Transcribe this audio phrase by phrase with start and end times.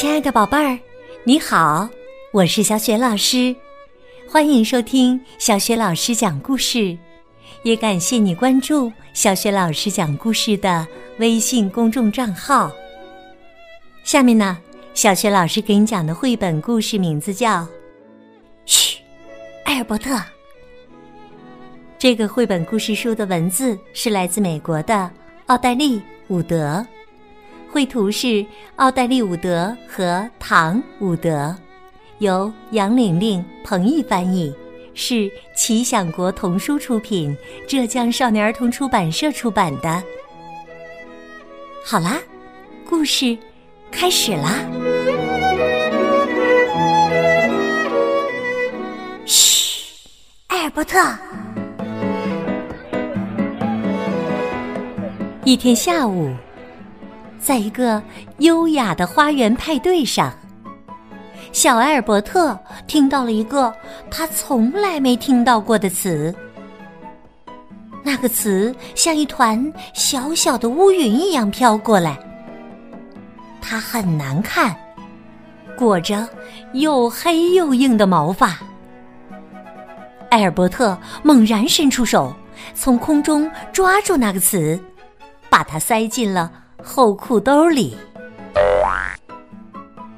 [0.00, 0.78] 亲爱的宝贝儿，
[1.24, 1.86] 你好，
[2.32, 3.54] 我是小雪老师，
[4.26, 6.96] 欢迎收听小雪老师讲故事，
[7.64, 10.86] 也感谢你关注小雪老师讲故事的
[11.18, 12.72] 微信公众账号。
[14.02, 14.56] 下面呢，
[14.94, 17.60] 小雪老师给你讲的绘本故事名字叫
[18.64, 18.96] 《嘘，
[19.66, 20.14] 艾尔伯特》。
[21.98, 25.10] 这个绘本故事书的文字是来自美国的
[25.44, 25.98] 奥黛丽·
[26.28, 26.82] 伍德。
[27.72, 28.44] 绘图是
[28.76, 31.54] 奥黛丽·伍德和唐·伍德，
[32.18, 34.52] 由杨玲玲、彭毅翻译，
[34.92, 37.36] 是奇想国童书出品，
[37.68, 40.02] 浙江少年儿童出版社出版的。
[41.84, 42.18] 好啦，
[42.84, 43.38] 故事
[43.88, 44.64] 开始啦！
[49.24, 49.84] 嘘，
[50.48, 50.98] 艾尔伯特。
[55.44, 56.34] 一天下午。
[57.50, 58.00] 在一个
[58.38, 60.32] 优雅的花园派对上，
[61.50, 62.56] 小埃尔伯特
[62.86, 63.74] 听到了一个
[64.08, 66.32] 他从来没听到过的词。
[68.04, 69.60] 那个词像一团
[69.94, 72.16] 小小的乌云一样飘过来，
[73.60, 74.72] 它很难看，
[75.76, 76.28] 裹着
[76.74, 78.56] 又黑又硬的毛发。
[80.30, 82.32] 埃尔伯特猛然伸出手，
[82.76, 84.80] 从空中抓住那个词，
[85.48, 86.48] 把它塞进了。
[86.82, 87.96] 后裤兜里，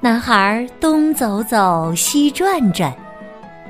[0.00, 2.92] 男孩东走走，西转转，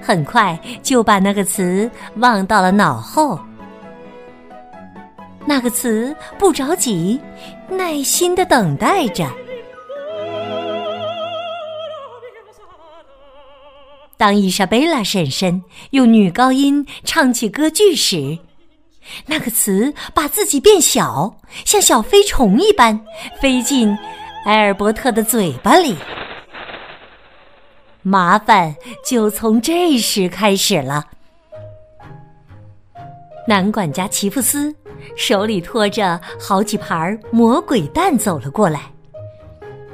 [0.01, 3.39] 很快就把那个词忘到了脑后。
[5.45, 7.21] 那个词不着急，
[7.69, 9.27] 耐心的等待着。
[14.17, 18.39] 当伊莎贝拉婶婶用女高音唱起歌剧时。
[19.27, 22.99] 那个词把自己变小，像小飞虫一般
[23.41, 23.97] 飞进
[24.47, 25.97] 埃尔伯特的嘴巴里。
[28.03, 28.75] 麻烦
[29.05, 31.05] 就从这时开始了。
[33.47, 34.75] 男管家齐布斯
[35.17, 38.81] 手里托着好几盘魔鬼蛋走了过来，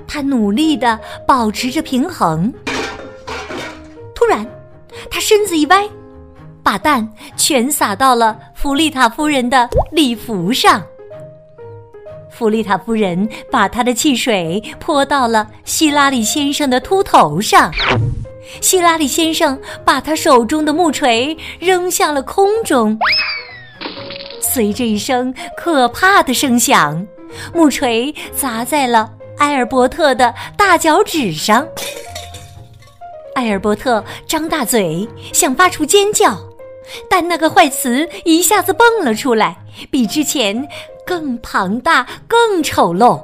[0.07, 2.53] 他努力的保持着平衡。
[4.15, 4.47] 突然，
[5.11, 5.89] 他身子一歪。
[6.63, 10.83] 把蛋全撒到了弗丽塔夫人的礼服上。
[12.29, 17.73] 弗丽塔夫人把她的汽水泼到了希拉里先生的秃头上。
[18.61, 22.99] 希拉里先生把他手中的木锤扔向了空中。
[24.41, 27.07] 随着一声可怕的声响，
[27.55, 31.65] 木锤砸在了埃尔伯特的大脚趾上。
[33.37, 36.37] 埃尔伯特张大嘴，想发出尖叫。
[37.09, 39.57] 但那个坏词一下子蹦了出来，
[39.91, 40.69] 比之前
[41.07, 43.23] 更庞大、更丑陋。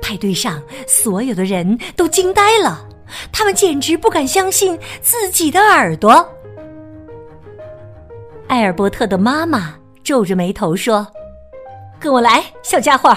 [0.00, 2.86] 派对上所有的人都惊呆了，
[3.32, 6.28] 他们简直不敢相信自己的耳朵。
[8.48, 11.06] 艾尔伯特的妈妈皱着眉头说
[12.00, 13.16] ：“跟我来，小家伙。”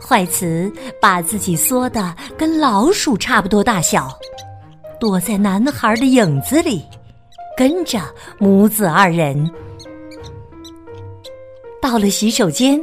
[0.00, 4.08] 坏词把自己缩的跟老鼠差不多大小。
[4.98, 6.84] 躲在男孩的影子里，
[7.56, 8.00] 跟着
[8.38, 9.50] 母子二人
[11.80, 12.82] 到了洗手间。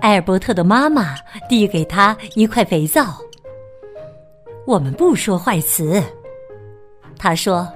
[0.00, 1.14] 埃尔伯特的妈妈
[1.48, 3.16] 递给他一块肥皂。
[4.66, 6.02] 我们不说坏词，
[7.18, 7.66] 他说：“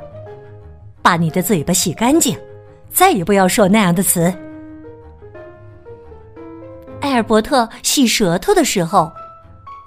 [1.00, 2.37] 把你的嘴巴洗干净，
[2.91, 4.32] 再也不要说那样的词。”
[7.00, 9.10] 埃尔伯特洗舌头的时候，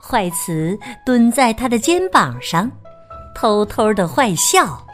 [0.02, 2.70] 坏词蹲在他的肩膀上。
[3.36, 4.86] 偷偷的坏笑。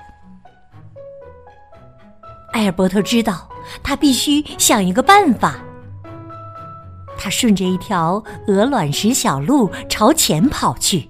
[2.54, 3.48] 埃尔伯特知道，
[3.84, 5.58] 他必须想一个办法。
[7.18, 11.10] 他顺着一条鹅卵石小路朝前跑去，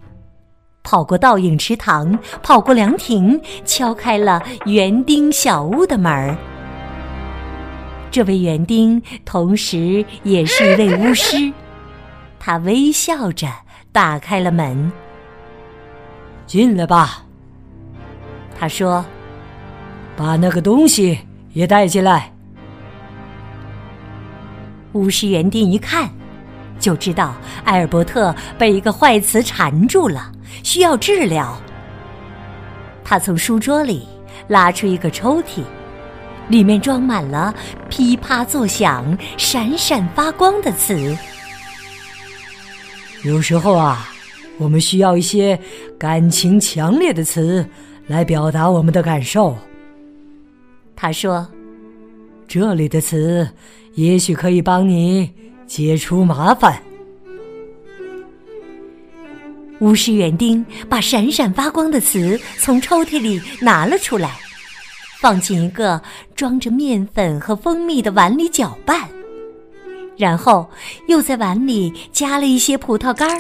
[0.84, 6.36] 跑过倒影池塘，跑过凉亭，敲开了园丁小屋的门儿。
[8.10, 11.52] 这位园丁同时也是一位巫师，
[12.40, 13.48] 他微笑着
[13.92, 14.92] 打开了门。
[16.48, 17.24] 进来吧，
[18.58, 19.06] 他说
[20.16, 21.20] ：“把那个东西
[21.52, 22.32] 也带进来。”
[24.94, 26.10] 巫师园丁一看，
[26.80, 27.36] 就知道
[27.66, 30.32] 埃尔伯特被一个坏词缠住了，
[30.64, 31.56] 需要治疗。
[33.04, 34.08] 他从书桌里
[34.48, 35.62] 拉出一个抽屉，
[36.48, 37.54] 里面装满了
[37.90, 41.16] 噼啪作响、闪闪发光的词。
[43.26, 44.14] 有时候啊。
[44.58, 45.60] 我们需要一些
[45.98, 47.66] 感情强烈的词
[48.08, 49.56] 来表达我们的感受。
[50.96, 51.48] 他说
[52.48, 53.48] ：“这里的词
[53.96, 55.32] 也许可以帮你
[55.68, 56.82] 解除麻烦。”
[59.80, 64.40] 巫师园丁把闪闪发光的词从抽屉里拿了出来，
[65.20, 66.02] 放进一个
[66.36, 69.08] 装着面粉和蜂蜜的碗里搅拌，
[70.18, 70.68] 然后
[71.08, 73.40] 又在碗里加了一些葡萄干、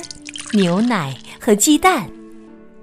[0.53, 2.09] 牛奶和鸡蛋，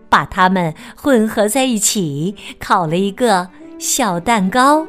[0.08, 4.86] 把它们混合在一起，烤了一个小蛋糕。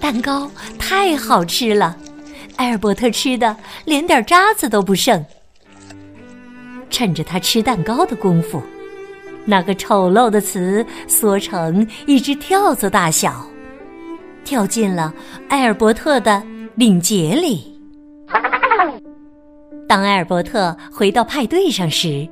[0.00, 1.96] 蛋糕太好吃了，
[2.56, 5.24] 艾尔伯特吃的连点渣子都不剩。
[6.90, 8.60] 趁着他吃蛋糕的功夫，
[9.44, 13.46] 那个丑陋的词缩成一只跳蚤大小，
[14.44, 15.14] 跳进了
[15.48, 16.42] 艾尔伯特的
[16.74, 17.71] 领结里。
[19.88, 22.26] 当艾尔伯特回到派对上时，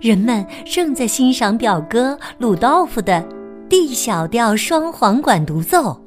[0.00, 3.26] 人们正在欣赏表哥鲁道夫的
[3.68, 5.98] D 小调双簧管独奏。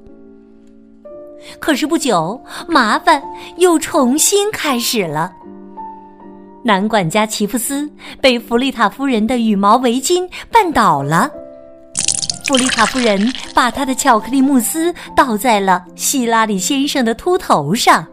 [1.60, 3.22] 可是不久，麻烦
[3.58, 5.32] 又重新开始了。
[6.64, 7.90] 男管家齐夫斯
[8.22, 11.30] 被弗丽塔夫人的羽毛围巾绊倒了，
[12.48, 18.08] 弗丽塔夫人把她的巧克力慕斯倒在了希拉里先生的秃头上，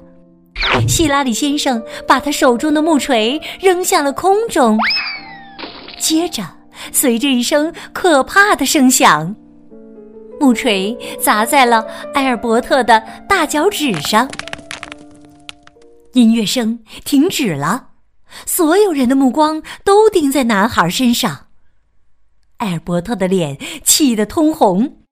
[0.88, 4.78] 希拉里先生把他手中的木锤扔向了空中，
[5.98, 6.44] 接着
[6.92, 9.34] 随着一声可怕的声响。
[10.40, 14.30] 木锤砸在了埃尔伯特的大脚趾上，
[16.14, 17.88] 音乐声停止了，
[18.46, 21.48] 所有人的目光都盯在男孩身上。
[22.58, 25.04] 埃尔伯特的脸气得通红，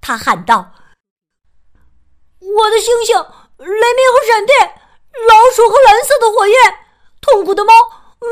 [0.00, 0.72] 他喊道
[2.38, 3.16] ：“我的星星，
[3.64, 4.74] 雷鸣和闪电，
[5.28, 6.56] 老鼠和蓝色的火焰，
[7.20, 7.72] 痛苦的猫，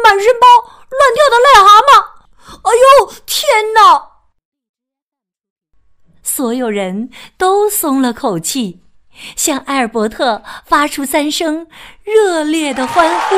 [0.04, 0.46] 满身包，
[0.90, 1.90] 乱跳的癞蛤蟆！
[2.62, 4.10] 哎呦，天哪！”
[6.22, 8.80] 所有人都松了口气，
[9.36, 11.66] 向埃尔伯特发出三声
[12.02, 13.36] 热烈的欢呼。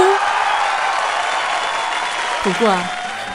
[2.42, 2.76] 不过，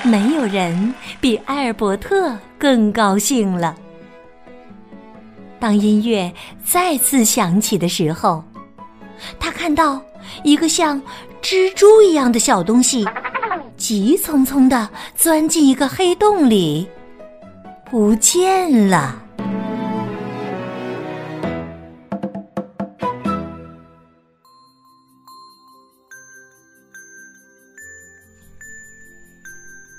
[0.03, 3.75] 没有人比埃尔伯特更高兴了。
[5.59, 6.33] 当音乐
[6.63, 8.41] 再次响起的时候，
[9.39, 10.01] 他看到
[10.43, 11.01] 一个像
[11.41, 13.05] 蜘蛛一样的小东西，
[13.77, 16.87] 急匆匆的钻进一个黑洞里，
[17.89, 19.23] 不见了。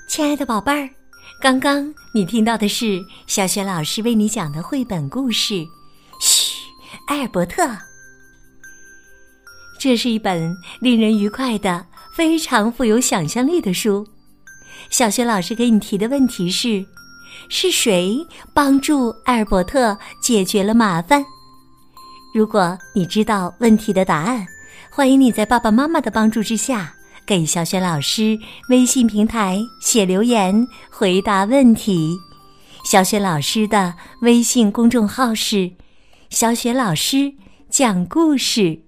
[0.07, 0.89] 亲爱的宝贝儿，
[1.41, 5.53] 刚刚你听到的是小雪老师为你讲的绘本故事
[6.19, 6.53] 《嘘，
[7.07, 7.63] 艾尔伯特》。
[9.81, 11.83] 这是一本令人愉快的、
[12.15, 14.07] 非常富有想象力的书。
[14.91, 16.85] 小雪老师给你提的问题是：
[17.49, 18.15] 是谁
[18.53, 21.25] 帮助艾尔伯特解决了麻烦？
[22.31, 24.45] 如果你知道问题的答案，
[24.91, 26.93] 欢迎你在爸爸妈妈的帮助之下。
[27.25, 28.37] 给小雪老师
[28.69, 32.15] 微信平台写留言回答问题。
[32.85, 35.71] 小雪老师的微信公众号是
[36.29, 37.33] “小雪老师
[37.67, 38.79] 讲故事”，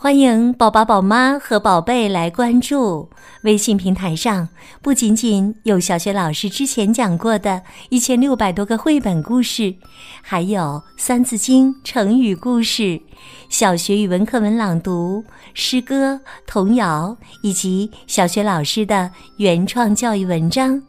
[0.00, 3.10] 欢迎宝宝、宝妈和宝贝来关注。
[3.42, 4.48] 微信平台上
[4.80, 9.74] 不仅仅有小学老师之前讲过的一千六百多个绘本故事，
[10.22, 10.60] 还有
[10.96, 13.02] 《三字经》成语故事。
[13.48, 20.80] 小学语文课文朗读、诗歌、童谣，以及小学老师的原创教育文章。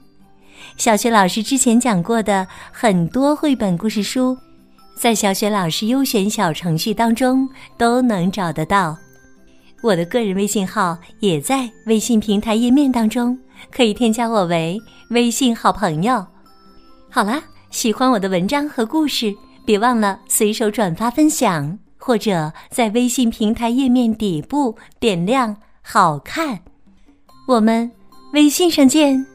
[0.77, 4.37] 小学老师之前讲过的很多绘本故事书，
[4.99, 8.97] 在小雪老师优选小程序当中都能找得到。
[9.81, 13.39] 我的个人微信号也在微信平台页面当中，
[13.71, 14.77] 可以添加我为
[15.11, 16.25] 微信好朋友。
[17.09, 17.41] 好啦，
[17.71, 19.33] 喜欢我的文章和故事，
[19.65, 21.79] 别忘了随手转发分享。
[22.01, 26.59] 或者在微信平台页面底部点亮“好看”，
[27.47, 27.89] 我们
[28.33, 29.25] 微信上见。